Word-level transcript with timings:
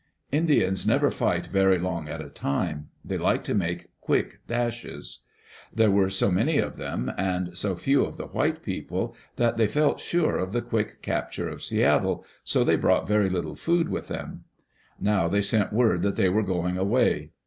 Indians 0.31 0.87
never 0.87 1.11
fight 1.11 1.45
very 1.45 1.77
long 1.77 2.09
at 2.09 2.23
a 2.23 2.29
time. 2.31 2.89
They 3.05 3.19
like 3.19 3.43
to 3.43 3.53
make 3.53 3.91
quick 4.01 4.39
dashes. 4.47 5.25
There 5.71 5.91
were 5.91 6.09
so 6.09 6.31
many 6.31 6.57
of 6.57 6.77
them 6.77 7.11
and 7.19 7.55
so 7.55 7.75
few 7.75 8.03
of 8.03 8.17
the 8.17 8.25
white 8.25 8.63
people 8.63 9.15
that 9.35 9.57
they 9.57 9.67
felt 9.67 9.99
sure 9.99 10.37
of 10.37 10.53
the 10.53 10.61
quick 10.63 11.03
capture 11.03 11.47
of 11.47 11.61
Seattle, 11.61 12.25
so 12.43 12.63
they 12.63 12.77
brought 12.77 13.07
very 13.07 13.29
little 13.29 13.53
food 13.53 13.89
with 13.89 14.07
them. 14.07 14.45
Now 14.99 15.27
they 15.27 15.43
sent 15.43 15.71
word 15.71 16.01
that 16.01 16.15
they 16.15 16.29
were 16.29 16.41
going 16.41 16.79
away. 16.79 17.29